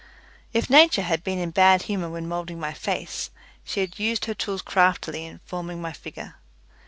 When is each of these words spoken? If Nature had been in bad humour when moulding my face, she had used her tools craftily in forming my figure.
If 0.51 0.67
Nature 0.67 1.03
had 1.03 1.23
been 1.23 1.37
in 1.37 1.51
bad 1.51 1.83
humour 1.83 2.09
when 2.09 2.27
moulding 2.27 2.59
my 2.59 2.73
face, 2.73 3.29
she 3.63 3.81
had 3.81 3.99
used 3.99 4.25
her 4.25 4.33
tools 4.33 4.63
craftily 4.63 5.27
in 5.27 5.41
forming 5.45 5.79
my 5.79 5.93
figure. 5.93 6.37